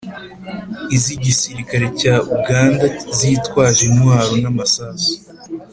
iz'igisirikari 0.95 1.87
cya 1.99 2.15
uganda, 2.35 2.85
zitwaje 3.17 3.81
intwaro 3.89 4.33
n'amasasu 4.43 5.11